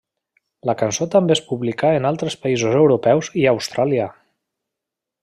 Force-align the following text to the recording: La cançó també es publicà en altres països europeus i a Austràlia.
La 0.69 0.73
cançó 0.79 1.07
també 1.15 1.35
es 1.35 1.43
publicà 1.51 1.91
en 1.97 2.09
altres 2.11 2.37
països 2.47 2.79
europeus 2.81 3.31
i 3.43 3.47
a 3.47 3.53
Austràlia. 3.59 4.09